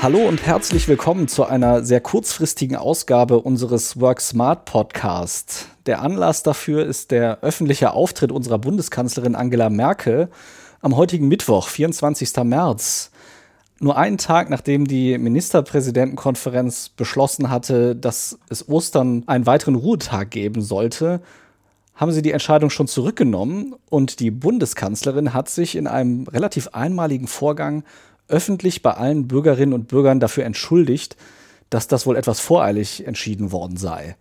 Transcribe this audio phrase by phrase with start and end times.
[0.00, 5.66] Hallo und herzlich willkommen zu einer sehr kurzfristigen Ausgabe unseres Work Smart Podcast.
[5.86, 10.28] Der Anlass dafür ist der öffentliche Auftritt unserer Bundeskanzlerin Angela Merkel
[10.80, 12.44] am heutigen Mittwoch, 24.
[12.44, 13.10] März.
[13.80, 20.62] Nur einen Tag nachdem die Ministerpräsidentenkonferenz beschlossen hatte, dass es Ostern einen weiteren Ruhetag geben
[20.62, 21.20] sollte,
[21.96, 27.26] haben sie die Entscheidung schon zurückgenommen und die Bundeskanzlerin hat sich in einem relativ einmaligen
[27.26, 27.82] Vorgang
[28.28, 31.16] öffentlich bei allen Bürgerinnen und Bürgern dafür entschuldigt,
[31.70, 34.16] dass das wohl etwas voreilig entschieden worden sei.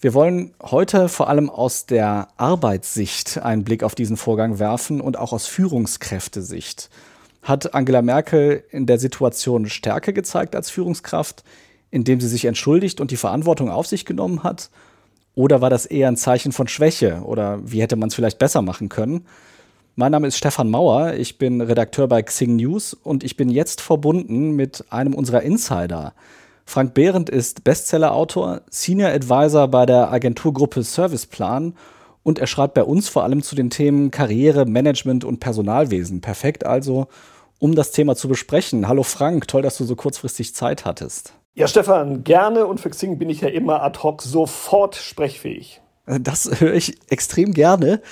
[0.00, 5.18] Wir wollen heute vor allem aus der Arbeitssicht einen Blick auf diesen Vorgang werfen und
[5.18, 6.90] auch aus Führungskräftesicht.
[7.42, 11.44] Hat Angela Merkel in der Situation Stärke gezeigt als Führungskraft,
[11.90, 14.70] indem sie sich entschuldigt und die Verantwortung auf sich genommen hat?
[15.34, 17.22] Oder war das eher ein Zeichen von Schwäche?
[17.24, 19.26] Oder wie hätte man es vielleicht besser machen können?
[19.98, 23.80] Mein Name ist Stefan Mauer, ich bin Redakteur bei Xing News und ich bin jetzt
[23.80, 26.12] verbunden mit einem unserer Insider.
[26.66, 31.72] Frank Behrendt ist Bestsellerautor, Senior Advisor bei der Agenturgruppe Serviceplan
[32.22, 36.20] und er schreibt bei uns vor allem zu den Themen Karriere, Management und Personalwesen.
[36.20, 37.06] Perfekt also,
[37.58, 38.88] um das Thema zu besprechen.
[38.88, 41.32] Hallo Frank, toll, dass du so kurzfristig Zeit hattest.
[41.54, 45.80] Ja, Stefan, gerne und für Xing bin ich ja immer ad hoc sofort sprechfähig.
[46.04, 48.02] Das höre ich extrem gerne.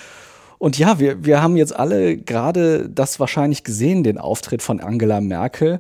[0.65, 5.21] Und ja, wir, wir haben jetzt alle gerade das wahrscheinlich gesehen, den Auftritt von Angela
[5.21, 5.79] Merkel.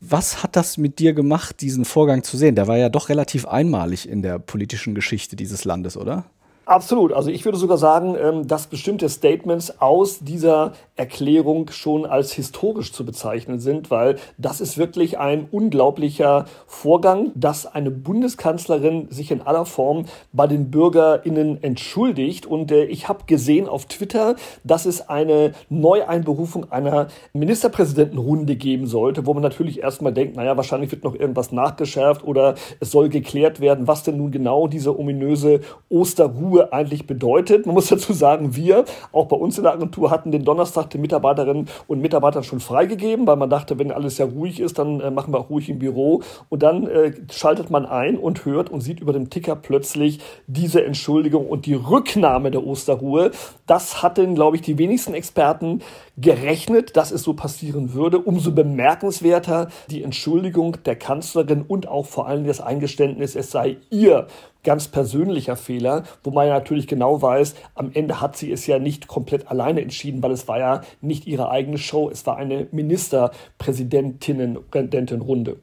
[0.00, 2.56] Was hat das mit dir gemacht, diesen Vorgang zu sehen?
[2.56, 6.24] Der war ja doch relativ einmalig in der politischen Geschichte dieses Landes, oder?
[6.68, 7.12] Absolut.
[7.12, 12.92] Also ich würde sogar sagen, ähm, dass bestimmte Statements aus dieser Erklärung schon als historisch
[12.92, 19.42] zu bezeichnen sind, weil das ist wirklich ein unglaublicher Vorgang, dass eine Bundeskanzlerin sich in
[19.42, 22.46] aller Form bei den BürgerInnen entschuldigt.
[22.46, 29.24] Und äh, ich habe gesehen auf Twitter, dass es eine Neueinberufung einer Ministerpräsidentenrunde geben sollte,
[29.24, 33.60] wo man natürlich erstmal denkt, naja, wahrscheinlich wird noch irgendwas nachgeschärft oder es soll geklärt
[33.60, 37.66] werden, was denn nun genau diese ominöse Osterruhe Ruhe eigentlich bedeutet.
[37.66, 41.00] Man muss dazu sagen, wir, auch bei uns in der Agentur, hatten den Donnerstag den
[41.00, 45.10] Mitarbeiterinnen und Mitarbeitern schon freigegeben, weil man dachte, wenn alles ja ruhig ist, dann äh,
[45.10, 46.22] machen wir auch ruhig im Büro.
[46.48, 50.84] Und dann äh, schaltet man ein und hört und sieht über dem Ticker plötzlich diese
[50.84, 53.30] Entschuldigung und die Rücknahme der Osterruhe.
[53.66, 55.80] Das hatten, glaube ich, die wenigsten Experten
[56.16, 58.18] gerechnet, dass es so passieren würde.
[58.18, 64.26] Umso bemerkenswerter die Entschuldigung der Kanzlerin und auch vor allem das Eingeständnis, es sei ihr
[64.66, 68.78] ganz persönlicher Fehler, wo man ja natürlich genau weiß, am Ende hat sie es ja
[68.78, 72.68] nicht komplett alleine entschieden, weil es war ja nicht ihre eigene Show, es war eine
[72.72, 75.60] Ministerpräsidentinnen-Runde.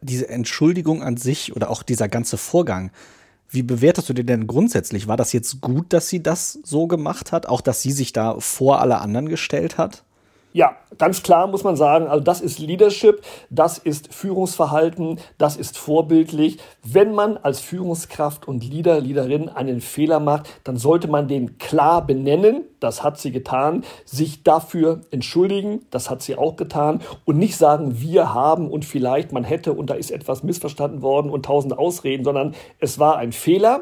[0.00, 2.90] Diese Entschuldigung an sich oder auch dieser ganze Vorgang,
[3.48, 5.06] wie bewertest du den denn grundsätzlich?
[5.06, 7.46] War das jetzt gut, dass sie das so gemacht hat?
[7.46, 10.04] Auch, dass sie sich da vor alle anderen gestellt hat?
[10.56, 15.76] Ja, ganz klar muss man sagen, also das ist Leadership, das ist Führungsverhalten, das ist
[15.76, 16.58] vorbildlich.
[16.84, 22.06] Wenn man als Führungskraft und Leader, Leaderin einen Fehler macht, dann sollte man den klar
[22.06, 27.00] benennen, das hat sie getan, sich dafür entschuldigen, das hat sie auch getan.
[27.24, 31.32] Und nicht sagen, wir haben und vielleicht man hätte und da ist etwas missverstanden worden
[31.32, 33.80] und tausend Ausreden, sondern es war ein Fehler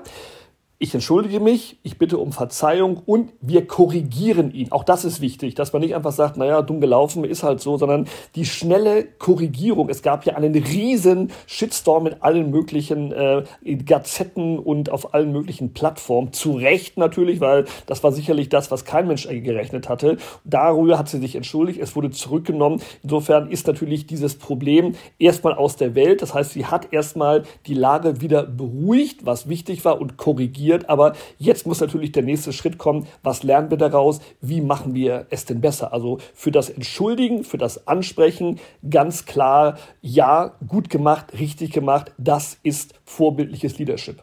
[0.82, 4.72] ich entschuldige mich, ich bitte um Verzeihung und wir korrigieren ihn.
[4.72, 7.78] Auch das ist wichtig, dass man nicht einfach sagt, naja, dumm gelaufen, ist halt so,
[7.78, 9.88] sondern die schnelle Korrigierung.
[9.88, 15.72] Es gab ja einen riesen Shitstorm in allen möglichen äh, Gazetten und auf allen möglichen
[15.72, 16.32] Plattformen.
[16.32, 20.16] Zu Recht natürlich, weil das war sicherlich das, was kein Mensch gerechnet hatte.
[20.42, 22.82] Darüber hat sie sich entschuldigt, es wurde zurückgenommen.
[23.04, 26.22] Insofern ist natürlich dieses Problem erstmal aus der Welt.
[26.22, 30.88] Das heißt, sie hat erstmal die Lage wieder beruhigt, was wichtig war und korrigiert passiert.
[30.88, 33.06] Aber jetzt muss natürlich der nächste Schritt kommen.
[33.22, 34.20] Was lernen wir daraus?
[34.40, 35.92] Wie machen wir es denn besser?
[35.92, 42.12] Also für das Entschuldigen, für das Ansprechen ganz klar, ja, gut gemacht, richtig gemacht.
[42.18, 44.22] Das ist vorbildliches Leadership.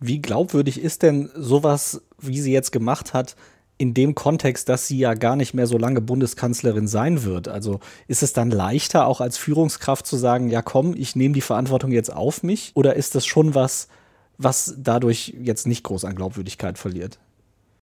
[0.00, 3.34] Wie glaubwürdig ist denn sowas, wie sie jetzt gemacht hat,
[3.80, 7.46] in dem Kontext, dass sie ja gar nicht mehr so lange Bundeskanzlerin sein wird.
[7.46, 7.78] Also
[8.08, 11.92] ist es dann leichter, auch als Führungskraft zu sagen, ja komm, ich nehme die Verantwortung
[11.92, 12.72] jetzt auf mich?
[12.74, 13.88] Oder ist das schon was,
[14.38, 17.18] was dadurch jetzt nicht groß an Glaubwürdigkeit verliert.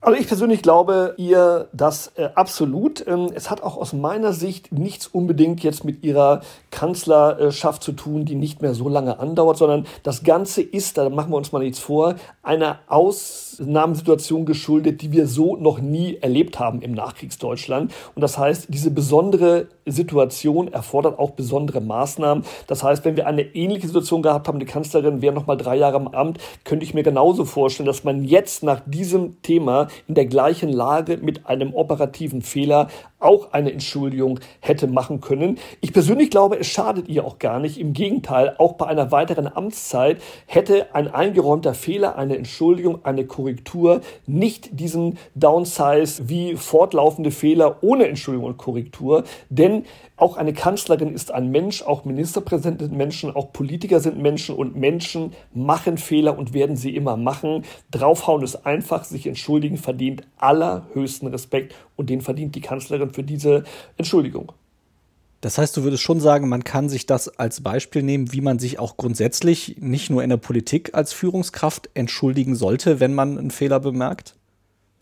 [0.03, 3.05] Also ich persönlich glaube ihr das äh, absolut.
[3.05, 6.41] Ähm, es hat auch aus meiner Sicht nichts unbedingt jetzt mit ihrer
[6.71, 11.29] Kanzlerschaft zu tun, die nicht mehr so lange andauert, sondern das Ganze ist, da machen
[11.29, 12.79] wir uns mal nichts vor, einer
[13.51, 17.93] Ausnahmesituation geschuldet, die wir so noch nie erlebt haben im Nachkriegsdeutschland.
[18.15, 22.43] Und das heißt, diese besondere Situation erfordert auch besondere Maßnahmen.
[22.67, 25.75] Das heißt, wenn wir eine ähnliche Situation gehabt haben, die Kanzlerin wäre noch mal drei
[25.75, 30.15] Jahre im Amt, könnte ich mir genauso vorstellen, dass man jetzt nach diesem Thema in
[30.15, 32.87] der gleichen Lage mit einem operativen Fehler
[33.19, 35.59] auch eine Entschuldigung hätte machen können.
[35.79, 37.79] Ich persönlich glaube, es schadet ihr auch gar nicht.
[37.79, 43.40] Im Gegenteil, auch bei einer weiteren Amtszeit hätte ein eingeräumter Fehler, eine Entschuldigung, eine Korrektur
[44.27, 49.23] nicht diesen Downsize wie fortlaufende Fehler ohne Entschuldigung und Korrektur.
[49.49, 49.85] Denn
[50.17, 54.75] auch eine Kanzlerin ist ein Mensch, auch Ministerpräsidenten sind Menschen, auch Politiker sind Menschen und
[54.75, 57.63] Menschen machen Fehler und werden sie immer machen.
[57.89, 63.63] Draufhauen ist einfach, sich entschuldigen verdient allerhöchsten Respekt und den verdient die Kanzlerin für diese
[63.97, 64.51] Entschuldigung.
[65.41, 68.59] Das heißt, du würdest schon sagen, man kann sich das als Beispiel nehmen, wie man
[68.59, 73.51] sich auch grundsätzlich nicht nur in der Politik als Führungskraft entschuldigen sollte, wenn man einen
[73.51, 74.35] Fehler bemerkt?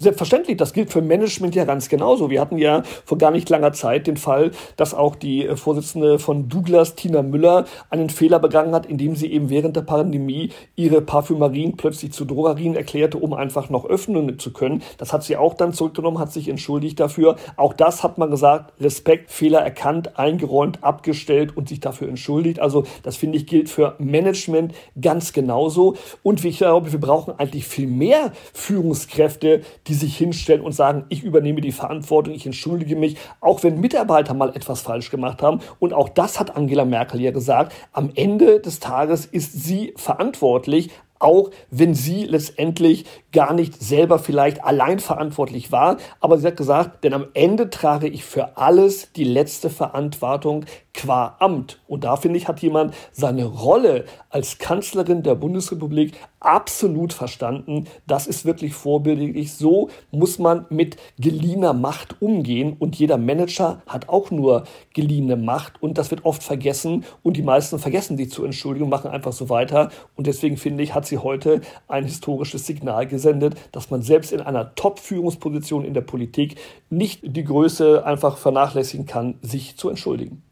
[0.02, 2.30] Selbstverständlich, das gilt für Management ja ganz genauso.
[2.30, 6.20] Wir hatten ja vor gar nicht langer Zeit den Fall, dass auch die äh, Vorsitzende
[6.20, 11.02] von Douglas, Tina Müller, einen Fehler begangen hat, indem sie eben während der Pandemie ihre
[11.02, 14.84] Parfümerien plötzlich zu Drogerien erklärte, um einfach noch öffnen zu können.
[14.98, 17.36] Das hat sie auch dann zurückgenommen, hat sich entschuldigt dafür.
[17.58, 22.62] Auch das hat man gesagt, Respekt, Fehler erkannt, eingeräumt, abgestellt und sich dafür entschuldigt.
[22.62, 25.98] Also das finde ich gilt für Management ganz genauso.
[26.24, 29.60] Und ich glaube, wir brauchen eigentlich viel mehr Führungskräfte,
[29.90, 34.34] die sich hinstellen und sagen, ich übernehme die Verantwortung, ich entschuldige mich, auch wenn Mitarbeiter
[34.34, 35.60] mal etwas falsch gemacht haben.
[35.80, 37.74] Und auch das hat Angela Merkel ja gesagt.
[37.92, 44.64] Am Ende des Tages ist sie verantwortlich, auch wenn sie letztendlich gar nicht selber vielleicht
[44.64, 45.98] allein verantwortlich war.
[46.22, 50.66] Aber sie hat gesagt, denn am Ende trage ich für alles die letzte Verantwortung
[51.00, 51.80] qua Amt.
[51.88, 57.86] Und da finde ich, hat jemand seine Rolle als Kanzlerin der Bundesrepublik absolut verstanden.
[58.06, 59.54] Das ist wirklich vorbildlich.
[59.54, 62.76] So muss man mit geliehener Macht umgehen.
[62.80, 64.64] Und jeder Manager hat auch nur
[64.94, 65.82] geliehene Macht.
[65.82, 67.06] Und das wird oft vergessen.
[67.24, 69.90] Und die meisten vergessen sich zu entschuldigen, machen einfach so weiter.
[70.18, 74.42] Und deswegen finde ich, hat sie heute ein historisches Signal gesendet, dass man selbst in
[74.42, 76.56] einer Top-Führungsposition in der Politik
[76.90, 80.44] nicht die Größe einfach vernachlässigen kann, sich zu entschuldigen.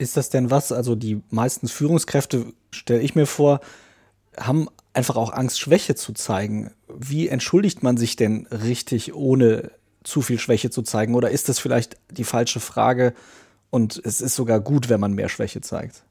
[0.00, 0.72] Ist das denn was?
[0.72, 3.60] Also die meisten Führungskräfte, stelle ich mir vor,
[4.34, 6.70] haben einfach auch Angst, Schwäche zu zeigen.
[6.88, 11.14] Wie entschuldigt man sich denn richtig, ohne zu viel Schwäche zu zeigen?
[11.14, 13.12] Oder ist das vielleicht die falsche Frage
[13.68, 16.02] und es ist sogar gut, wenn man mehr Schwäche zeigt?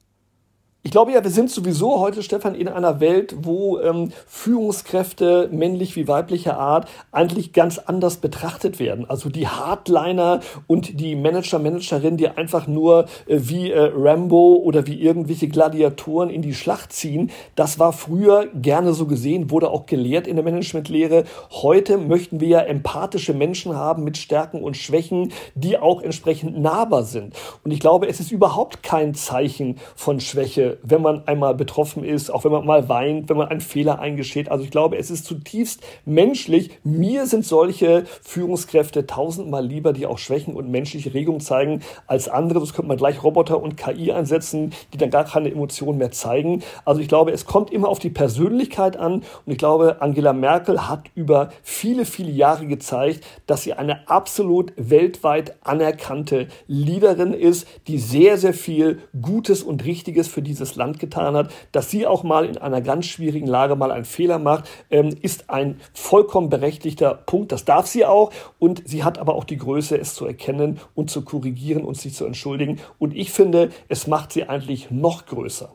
[0.82, 5.94] Ich glaube ja, wir sind sowieso heute, Stefan, in einer Welt, wo ähm, Führungskräfte männlich
[5.94, 9.04] wie weiblicher Art eigentlich ganz anders betrachtet werden.
[9.04, 14.86] Also die Hardliner und die Manager, Managerinnen, die einfach nur äh, wie äh, Rambo oder
[14.86, 19.84] wie irgendwelche Gladiatoren in die Schlacht ziehen, das war früher gerne so gesehen, wurde auch
[19.84, 21.24] gelehrt in der Managementlehre.
[21.50, 27.02] Heute möchten wir ja empathische Menschen haben mit Stärken und Schwächen, die auch entsprechend nahbar
[27.02, 27.34] sind.
[27.64, 32.30] Und ich glaube, es ist überhaupt kein Zeichen von Schwäche, wenn man einmal betroffen ist,
[32.30, 34.50] auch wenn man mal weint, wenn man einen Fehler eingesteht.
[34.50, 36.70] Also ich glaube, es ist zutiefst menschlich.
[36.84, 42.60] Mir sind solche Führungskräfte tausendmal lieber, die auch Schwächen und menschliche Regungen zeigen, als andere.
[42.60, 46.62] Das könnte man gleich Roboter und KI einsetzen, die dann gar keine Emotionen mehr zeigen.
[46.84, 49.22] Also ich glaube, es kommt immer auf die Persönlichkeit an.
[49.46, 54.72] Und ich glaube, Angela Merkel hat über viele, viele Jahre gezeigt, dass sie eine absolut
[54.76, 60.98] weltweit anerkannte Leaderin ist, die sehr, sehr viel Gutes und Richtiges für diese dieses Land
[60.98, 64.68] getan hat, dass sie auch mal in einer ganz schwierigen Lage mal einen Fehler macht,
[64.90, 67.52] ähm, ist ein vollkommen berechtigter Punkt.
[67.52, 71.10] Das darf sie auch und sie hat aber auch die Größe, es zu erkennen und
[71.10, 72.78] zu korrigieren und sich zu entschuldigen.
[72.98, 75.72] Und ich finde, es macht sie eigentlich noch größer.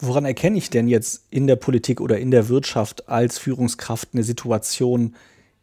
[0.00, 4.22] Woran erkenne ich denn jetzt in der Politik oder in der Wirtschaft als Führungskraft eine
[4.22, 5.14] Situation,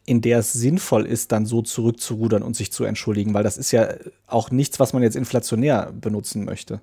[0.05, 3.33] in der es sinnvoll ist, dann so zurückzurudern und sich zu entschuldigen?
[3.33, 3.89] Weil das ist ja
[4.27, 6.81] auch nichts, was man jetzt inflationär benutzen möchte.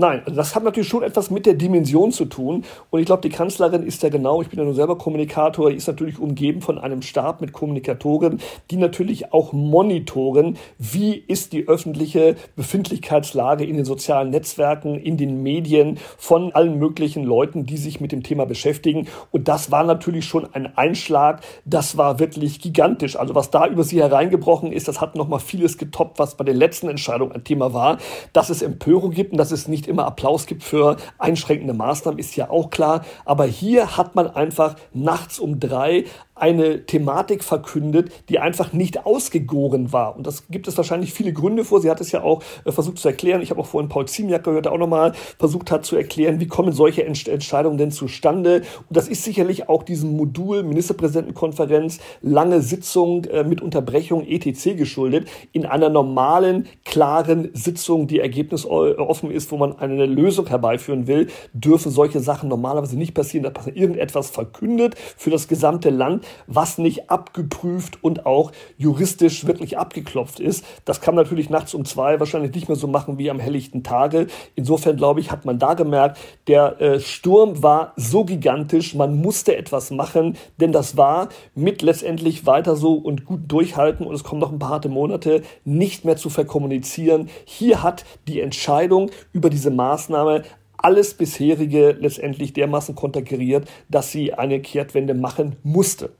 [0.00, 2.64] Nein, also das hat natürlich schon etwas mit der Dimension zu tun.
[2.90, 5.88] Und ich glaube, die Kanzlerin ist ja genau, ich bin ja nur selber Kommunikator, ist
[5.88, 8.40] natürlich umgeben von einem Stab mit Kommunikatoren,
[8.70, 15.42] die natürlich auch monitoren, wie ist die öffentliche Befindlichkeitslage in den sozialen Netzwerken, in den
[15.42, 19.08] Medien von allen möglichen Leuten, die sich mit dem Thema beschäftigen.
[19.32, 23.16] Und das war natürlich schon ein Einschlag, das war wirklich gigantisch.
[23.16, 26.54] Also was da über sie hereingebrochen ist, das hat nochmal vieles getoppt, was bei der
[26.54, 27.98] letzten Entscheidung ein Thema war,
[28.32, 32.36] dass es Empörung gibt und dass es nicht immer Applaus gibt für einschränkende Maßnahmen, ist
[32.36, 33.04] ja auch klar.
[33.24, 36.04] Aber hier hat man einfach nachts um drei
[36.40, 40.16] eine Thematik verkündet, die einfach nicht ausgegoren war.
[40.16, 41.80] Und das gibt es wahrscheinlich viele Gründe vor.
[41.80, 43.42] Sie hat es ja auch äh, versucht zu erklären.
[43.42, 46.46] Ich habe auch vorhin Paul Ziemiak gehört, der auch nochmal versucht hat zu erklären, wie
[46.46, 48.62] kommen solche Entscheidungen denn zustande.
[48.88, 54.76] Und das ist sicherlich auch diesem Modul Ministerpräsidentenkonferenz, lange Sitzung äh, mit Unterbrechung etc.
[54.76, 55.28] geschuldet.
[55.52, 61.90] In einer normalen, klaren Sitzung, die ergebnisoffen ist, wo man eine Lösung herbeiführen will, dürfen
[61.90, 67.10] solche Sachen normalerweise nicht passieren, dass man irgendetwas verkündet für das gesamte Land, was nicht
[67.10, 70.64] abgeprüft und auch juristisch wirklich abgeklopft ist.
[70.84, 73.82] Das kann man natürlich nachts um zwei wahrscheinlich nicht mehr so machen wie am helllichten
[73.82, 74.26] Tage.
[74.54, 79.56] Insofern glaube ich, hat man da gemerkt, der äh, Sturm war so gigantisch, man musste
[79.56, 84.40] etwas machen, denn das war mit letztendlich weiter so und gut durchhalten und es kommen
[84.40, 87.28] noch ein paar harte Monate nicht mehr zu verkommunizieren.
[87.44, 90.44] Hier hat die Entscheidung über diese Maßnahme
[90.76, 96.10] alles bisherige letztendlich dermaßen konterkariert, dass sie eine Kehrtwende machen musste.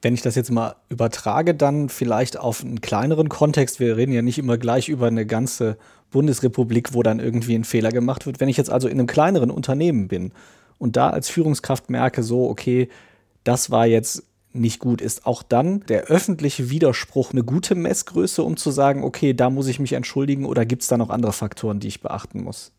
[0.00, 3.80] Wenn ich das jetzt mal übertrage, dann vielleicht auf einen kleineren Kontext.
[3.80, 5.76] Wir reden ja nicht immer gleich über eine ganze
[6.10, 8.40] Bundesrepublik, wo dann irgendwie ein Fehler gemacht wird.
[8.40, 10.32] Wenn ich jetzt also in einem kleineren Unternehmen bin
[10.78, 12.88] und da als Führungskraft merke, so, okay,
[13.44, 14.22] das war jetzt
[14.60, 19.34] nicht gut, ist auch dann der öffentliche Widerspruch eine gute Messgröße, um zu sagen, okay,
[19.34, 22.42] da muss ich mich entschuldigen oder gibt es da noch andere Faktoren, die ich beachten
[22.42, 22.72] muss?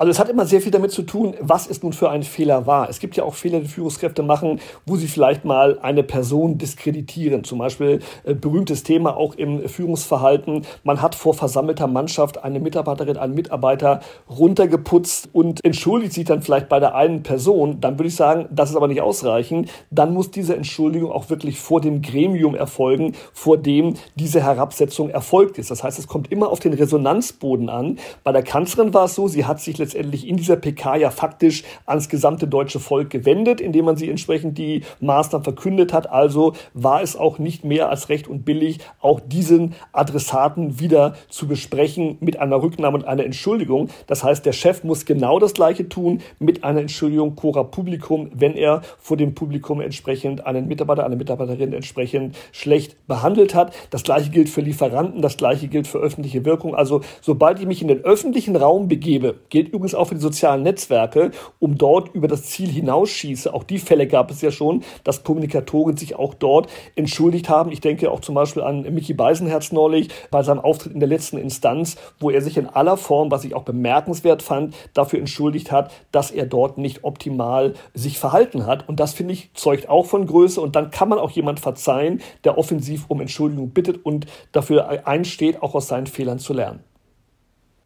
[0.00, 2.68] Also es hat immer sehr viel damit zu tun, was es nun für ein Fehler
[2.68, 2.88] war.
[2.88, 7.42] Es gibt ja auch Fehler, die Führungskräfte machen, wo sie vielleicht mal eine Person diskreditieren.
[7.42, 10.64] Zum Beispiel äh, berühmtes Thema auch im Führungsverhalten.
[10.84, 13.98] Man hat vor versammelter Mannschaft eine Mitarbeiterin, einen Mitarbeiter
[14.30, 17.80] runtergeputzt und entschuldigt sich dann vielleicht bei der einen Person.
[17.80, 19.68] Dann würde ich sagen, das ist aber nicht ausreichend.
[19.90, 25.58] Dann muss diese Entschuldigung auch wirklich vor dem Gremium erfolgen, vor dem diese Herabsetzung erfolgt
[25.58, 25.72] ist.
[25.72, 27.98] Das heißt, es kommt immer auf den Resonanzboden an.
[28.22, 31.64] Bei der Kanzlerin war es so, sie hat sich letztendlich in dieser PK ja faktisch
[31.86, 36.10] ans gesamte deutsche Volk gewendet, indem man sie entsprechend die Maßnahmen verkündet hat.
[36.10, 41.48] Also war es auch nicht mehr als recht und billig, auch diesen Adressaten wieder zu
[41.48, 43.88] besprechen mit einer Rücknahme und einer Entschuldigung.
[44.06, 48.54] Das heißt, der Chef muss genau das Gleiche tun mit einer Entschuldigung cora publikum, wenn
[48.54, 53.72] er vor dem Publikum entsprechend einen Mitarbeiter, eine Mitarbeiterin entsprechend schlecht behandelt hat.
[53.90, 56.74] Das Gleiche gilt für Lieferanten, das Gleiche gilt für öffentliche Wirkung.
[56.74, 60.62] Also sobald ich mich in den öffentlichen Raum begebe, gilt übrigens auch für die sozialen
[60.62, 61.30] Netzwerke,
[61.60, 63.54] um dort über das Ziel hinausschieße.
[63.54, 67.70] Auch die Fälle gab es ja schon, dass Kommunikatoren sich auch dort entschuldigt haben.
[67.70, 71.38] Ich denke auch zum Beispiel an Mickey Beisenherz neulich bei seinem Auftritt in der letzten
[71.38, 75.92] Instanz, wo er sich in aller Form, was ich auch bemerkenswert fand, dafür entschuldigt hat,
[76.10, 78.88] dass er dort nicht optimal sich verhalten hat.
[78.88, 80.60] Und das finde ich zeugt auch von Größe.
[80.60, 85.62] Und dann kann man auch jemand verzeihen, der offensiv um Entschuldigung bittet und dafür einsteht,
[85.62, 86.87] auch aus seinen Fehlern zu lernen.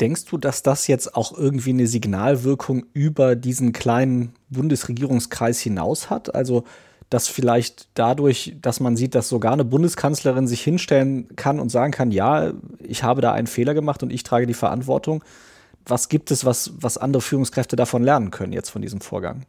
[0.01, 6.35] Denkst du, dass das jetzt auch irgendwie eine Signalwirkung über diesen kleinen Bundesregierungskreis hinaus hat?
[6.35, 6.65] Also,
[7.09, 11.93] dass vielleicht dadurch, dass man sieht, dass sogar eine Bundeskanzlerin sich hinstellen kann und sagen
[11.93, 15.23] kann, ja, ich habe da einen Fehler gemacht und ich trage die Verantwortung.
[15.85, 19.45] Was gibt es, was, was andere Führungskräfte davon lernen können jetzt von diesem Vorgang?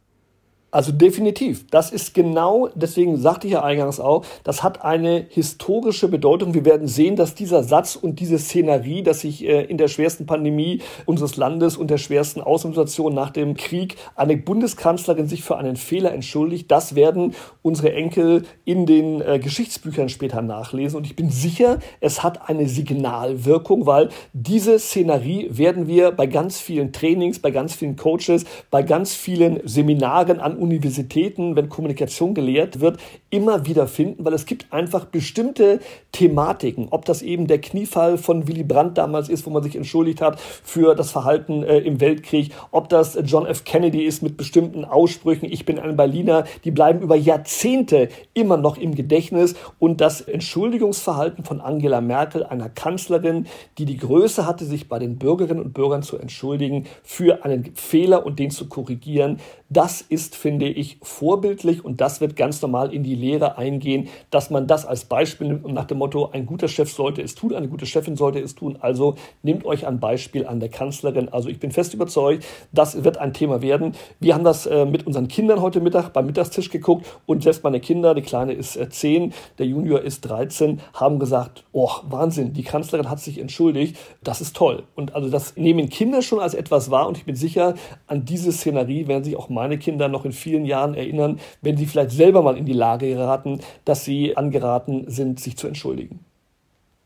[0.74, 1.68] Also definitiv.
[1.70, 6.52] Das ist genau, deswegen sagte ich ja eingangs auch, das hat eine historische Bedeutung.
[6.52, 10.26] Wir werden sehen, dass dieser Satz und diese Szenerie, dass sich äh, in der schwersten
[10.26, 15.76] Pandemie unseres Landes und der schwersten Außensituation nach dem Krieg eine Bundeskanzlerin sich für einen
[15.76, 20.96] Fehler entschuldigt, das werden unsere Enkel in den äh, Geschichtsbüchern später nachlesen.
[20.96, 26.58] Und ich bin sicher, es hat eine Signalwirkung, weil diese Szenerie werden wir bei ganz
[26.58, 32.80] vielen Trainings, bei ganz vielen Coaches, bei ganz vielen Seminaren an Universitäten, wenn Kommunikation gelehrt
[32.80, 32.98] wird,
[33.30, 35.80] immer wieder finden, weil es gibt einfach bestimmte
[36.12, 40.20] Thematiken, ob das eben der Kniefall von Willy Brandt damals ist, wo man sich entschuldigt
[40.20, 43.64] hat für das Verhalten äh, im Weltkrieg, ob das John F.
[43.64, 48.78] Kennedy ist mit bestimmten Aussprüchen, ich bin ein Berliner, die bleiben über Jahrzehnte immer noch
[48.78, 49.54] im Gedächtnis.
[49.78, 53.46] Und das Entschuldigungsverhalten von Angela Merkel, einer Kanzlerin,
[53.78, 58.24] die die Größe hatte, sich bei den Bürgerinnen und Bürgern zu entschuldigen für einen Fehler
[58.24, 63.02] und den zu korrigieren, das ist, finde ich, vorbildlich und das wird ganz normal in
[63.02, 66.68] die Lehre eingehen, dass man das als Beispiel nimmt und nach dem Motto, ein guter
[66.68, 68.78] Chef sollte es tun, eine gute Chefin sollte es tun.
[68.80, 71.28] Also nehmt euch ein Beispiel an der Kanzlerin.
[71.28, 73.92] Also ich bin fest überzeugt, das wird ein Thema werden.
[74.20, 77.80] Wir haben das äh, mit unseren Kindern heute Mittag beim Mittagstisch geguckt und selbst meine
[77.80, 82.62] Kinder, die Kleine ist äh, 10, der Junior ist 13, haben gesagt, oh, Wahnsinn, die
[82.62, 83.96] Kanzlerin hat sich entschuldigt.
[84.22, 84.84] Das ist toll.
[84.94, 87.74] Und also das nehmen Kinder schon als etwas wahr und ich bin sicher,
[88.06, 91.86] an diese Szenerie werden sich auch meine Kinder noch in vielen Jahren erinnern, wenn sie
[91.86, 96.20] vielleicht selber mal in die Lage geraten, dass sie angeraten sind, sich zu entschuldigen.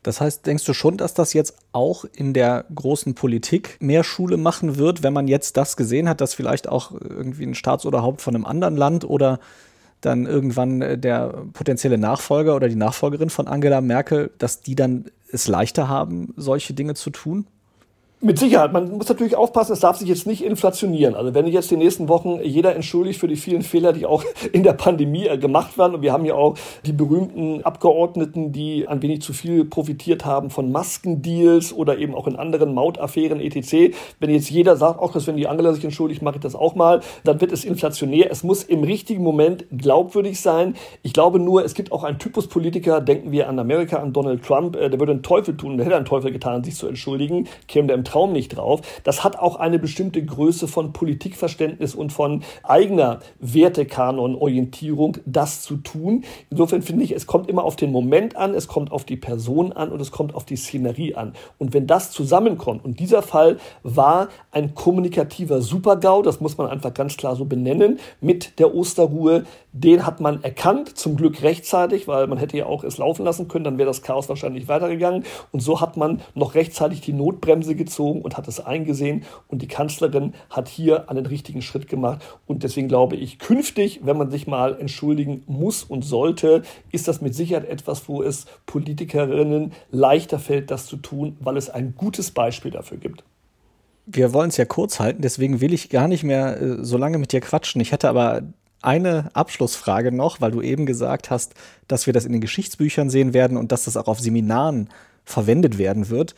[0.03, 4.37] Das heißt, denkst du schon, dass das jetzt auch in der großen Politik mehr Schule
[4.37, 8.33] machen wird, wenn man jetzt das gesehen hat, dass vielleicht auch irgendwie ein Staatsoberhaupt von
[8.33, 9.39] einem anderen Land oder
[10.01, 15.05] dann irgendwann äh, der potenzielle Nachfolger oder die Nachfolgerin von Angela Merkel, dass die dann
[15.31, 17.47] es leichter haben, solche Dinge zu tun?
[18.21, 18.73] Mit Sicherheit.
[18.73, 21.15] Man muss natürlich aufpassen, es darf sich jetzt nicht inflationieren.
[21.15, 24.63] Also wenn jetzt die nächsten Wochen jeder entschuldigt für die vielen Fehler, die auch in
[24.63, 25.95] der Pandemie äh, gemacht werden.
[25.95, 30.49] Und wir haben ja auch die berühmten Abgeordneten, die ein wenig zu viel profitiert haben
[30.49, 33.95] von Maskendeals oder eben auch in anderen Mautaffären etc.
[34.19, 36.99] Wenn jetzt jeder sagt, auch wenn die Angela sich entschuldigt, mache ich das auch mal,
[37.23, 38.29] dann wird es inflationär.
[38.29, 40.75] Es muss im richtigen Moment glaubwürdig sein.
[41.03, 44.43] Ich glaube nur, es gibt auch einen Typus Politiker, denken wir an Amerika, an Donald
[44.43, 47.47] Trump, äh, der würde einen Teufel tun, der hätte einen Teufel getan, sich zu entschuldigen,
[47.69, 48.81] käme der im Traum nicht drauf.
[49.03, 56.23] Das hat auch eine bestimmte Größe von Politikverständnis und von eigener Wertekanonorientierung, das zu tun.
[56.49, 59.71] Insofern finde ich, es kommt immer auf den Moment an, es kommt auf die Person
[59.71, 61.33] an und es kommt auf die Szenerie an.
[61.57, 66.93] Und wenn das zusammenkommt, und dieser Fall war ein kommunikativer Supergau, das muss man einfach
[66.93, 72.25] ganz klar so benennen, mit der Osterruhe, den hat man erkannt, zum Glück rechtzeitig, weil
[72.25, 75.25] man hätte ja auch es laufen lassen können, dann wäre das Chaos wahrscheinlich weitergegangen.
[75.51, 79.23] Und so hat man noch rechtzeitig die Notbremse gezogen und hat es eingesehen.
[79.47, 82.21] Und die Kanzlerin hat hier einen richtigen Schritt gemacht.
[82.47, 87.21] Und deswegen glaube ich, künftig, wenn man sich mal entschuldigen muss und sollte, ist das
[87.21, 92.31] mit Sicherheit etwas, wo es Politikerinnen leichter fällt, das zu tun, weil es ein gutes
[92.31, 93.23] Beispiel dafür gibt
[94.11, 97.19] wir wollen es ja kurz halten, deswegen will ich gar nicht mehr äh, so lange
[97.19, 97.79] mit dir quatschen.
[97.79, 98.41] Ich hätte aber
[98.81, 101.53] eine Abschlussfrage noch, weil du eben gesagt hast,
[101.87, 104.89] dass wir das in den Geschichtsbüchern sehen werden und dass das auch auf Seminaren
[105.25, 106.35] verwendet werden wird.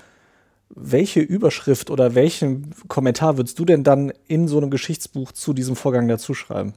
[0.76, 5.76] Welche Überschrift oder welchen Kommentar würdest du denn dann in so einem Geschichtsbuch zu diesem
[5.76, 6.74] Vorgang dazu schreiben?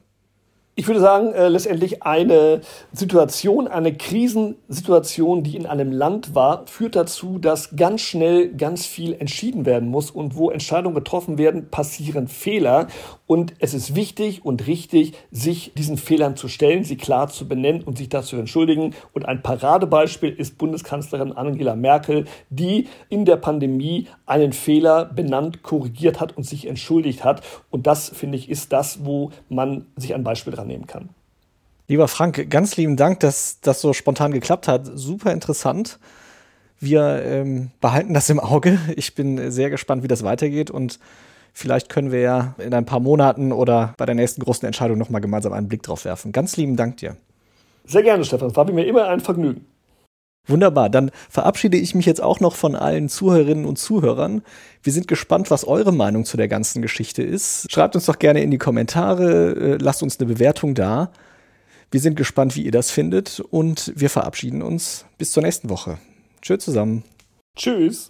[0.77, 2.59] ich würde sagen, äh, letztendlich eine
[2.91, 9.13] Situation, eine Krisensituation, die in einem Land war, führt dazu, dass ganz schnell ganz viel
[9.13, 12.87] entschieden werden muss und wo Entscheidungen getroffen werden, passieren Fehler
[13.27, 17.81] und es ist wichtig und richtig, sich diesen Fehlern zu stellen, sie klar zu benennen
[17.81, 18.93] und sich dazu entschuldigen.
[19.13, 26.19] Und ein Paradebeispiel ist Bundeskanzlerin Angela Merkel, die in der Pandemie einen Fehler benannt, korrigiert
[26.19, 27.41] hat und sich entschuldigt hat.
[27.71, 31.09] Und das, finde ich, ist das, wo man sich ein Beispiel dran nehmen kann.
[31.87, 34.85] Lieber Frank, ganz lieben Dank, dass das so spontan geklappt hat.
[34.93, 35.97] Super interessant.
[36.79, 38.77] Wir ähm, behalten das im Auge.
[38.95, 40.99] Ich bin sehr gespannt, wie das weitergeht und
[41.55, 45.21] vielleicht können wir ja in ein paar Monaten oder bei der nächsten großen Entscheidung nochmal
[45.21, 46.31] gemeinsam einen Blick drauf werfen.
[46.31, 47.17] Ganz lieben Dank dir.
[47.85, 48.49] Sehr gerne, Stefan.
[48.49, 49.65] Es war mir immer ein Vergnügen.
[50.47, 54.43] Wunderbar, dann verabschiede ich mich jetzt auch noch von allen Zuhörerinnen und Zuhörern.
[54.83, 57.71] Wir sind gespannt, was eure Meinung zu der ganzen Geschichte ist.
[57.71, 61.11] Schreibt uns doch gerne in die Kommentare, äh, lasst uns eine Bewertung da.
[61.89, 65.97] Wir sind gespannt, wie ihr das findet und wir verabschieden uns bis zur nächsten Woche.
[66.41, 67.03] Tschüss zusammen.
[67.55, 68.03] Tschüss.